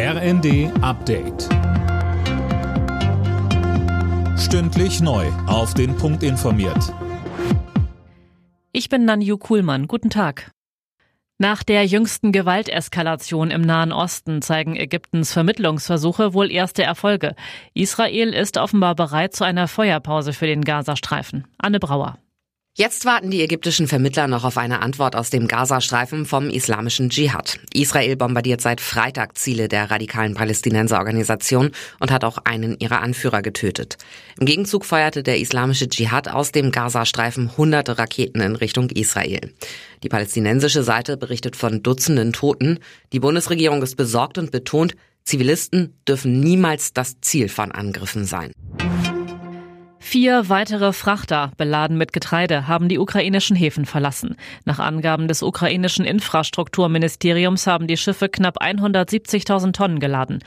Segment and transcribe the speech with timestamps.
[0.00, 1.48] RND Update.
[4.38, 5.26] Stündlich neu.
[5.48, 6.94] Auf den Punkt informiert.
[8.70, 9.88] Ich bin Nanju Kuhlmann.
[9.88, 10.52] Guten Tag.
[11.38, 17.34] Nach der jüngsten Gewalteskalation im Nahen Osten zeigen Ägyptens Vermittlungsversuche wohl erste Erfolge.
[17.74, 21.48] Israel ist offenbar bereit zu einer Feuerpause für den Gazastreifen.
[21.58, 22.18] Anne Brauer.
[22.78, 27.58] Jetzt warten die ägyptischen Vermittler noch auf eine Antwort aus dem Gazastreifen vom islamischen Dschihad.
[27.74, 33.98] Israel bombardiert seit Freitag Ziele der radikalen Palästinenserorganisation und hat auch einen ihrer Anführer getötet.
[34.38, 39.52] Im Gegenzug feuerte der islamische Dschihad aus dem Gazastreifen hunderte Raketen in Richtung Israel.
[40.04, 42.78] Die palästinensische Seite berichtet von Dutzenden Toten.
[43.12, 48.52] Die Bundesregierung ist besorgt und betont, Zivilisten dürfen niemals das Ziel von Angriffen sein.
[50.10, 54.36] Vier weitere Frachter, beladen mit Getreide, haben die ukrainischen Häfen verlassen.
[54.64, 60.38] Nach Angaben des ukrainischen Infrastrukturministeriums haben die Schiffe knapp 170.000 Tonnen geladen.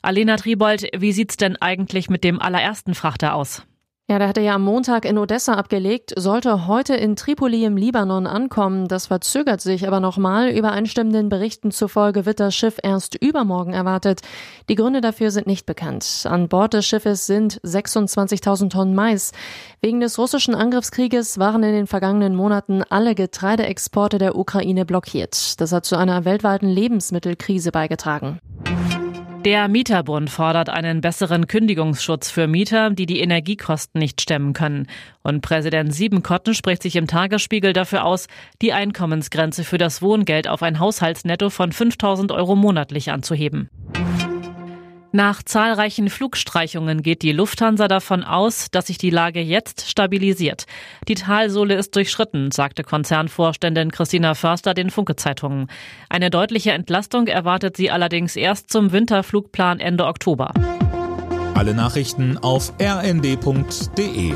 [0.00, 3.66] Alena Tribold, wie sieht's denn eigentlich mit dem allerersten Frachter aus?
[4.12, 8.26] Ja, der hatte ja am Montag in Odessa abgelegt, sollte heute in Tripoli im Libanon
[8.26, 8.86] ankommen.
[8.86, 10.50] Das verzögert sich aber nochmal.
[10.50, 14.20] Übereinstimmenden Berichten zufolge wird das Schiff erst übermorgen erwartet.
[14.68, 16.26] Die Gründe dafür sind nicht bekannt.
[16.28, 19.32] An Bord des Schiffes sind 26.000 Tonnen Mais.
[19.80, 25.58] Wegen des russischen Angriffskrieges waren in den vergangenen Monaten alle Getreideexporte der Ukraine blockiert.
[25.58, 28.40] Das hat zu einer weltweiten Lebensmittelkrise beigetragen.
[29.44, 34.86] Der Mieterbund fordert einen besseren Kündigungsschutz für Mieter, die die Energiekosten nicht stemmen können.
[35.24, 38.28] Und Präsident Siebenkotten spricht sich im Tagesspiegel dafür aus,
[38.60, 43.68] die Einkommensgrenze für das Wohngeld auf ein Haushaltsnetto von 5000 Euro monatlich anzuheben.
[45.14, 50.64] Nach zahlreichen Flugstreichungen geht die Lufthansa davon aus, dass sich die Lage jetzt stabilisiert.
[51.06, 55.66] Die Talsohle ist durchschritten, sagte Konzernvorständin Christina Förster den Funke-Zeitungen.
[56.08, 60.54] Eine deutliche Entlastung erwartet sie allerdings erst zum Winterflugplan Ende Oktober.
[61.54, 64.32] Alle Nachrichten auf rnd.de